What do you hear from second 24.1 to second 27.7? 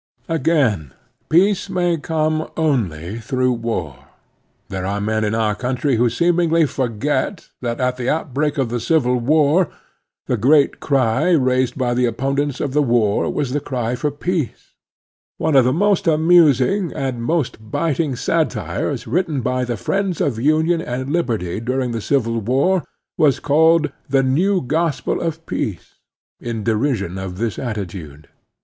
Expafliion and Peace 29 "New Gospel of Peace," in derision of this